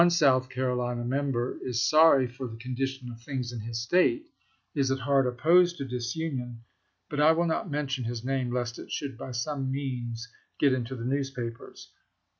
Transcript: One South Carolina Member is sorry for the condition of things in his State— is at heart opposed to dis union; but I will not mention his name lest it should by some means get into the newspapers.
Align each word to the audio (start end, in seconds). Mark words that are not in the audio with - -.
One 0.01 0.09
South 0.09 0.49
Carolina 0.49 1.05
Member 1.05 1.59
is 1.63 1.87
sorry 1.87 2.25
for 2.25 2.47
the 2.47 2.57
condition 2.57 3.11
of 3.11 3.21
things 3.21 3.51
in 3.51 3.59
his 3.59 3.79
State— 3.83 4.25
is 4.75 4.89
at 4.89 4.97
heart 4.97 5.27
opposed 5.27 5.77
to 5.77 5.85
dis 5.85 6.15
union; 6.15 6.63
but 7.07 7.19
I 7.19 7.33
will 7.33 7.45
not 7.45 7.69
mention 7.69 8.05
his 8.05 8.25
name 8.25 8.51
lest 8.51 8.79
it 8.79 8.91
should 8.91 9.15
by 9.15 9.29
some 9.29 9.69
means 9.71 10.27
get 10.59 10.73
into 10.73 10.95
the 10.95 11.05
newspapers. 11.05 11.91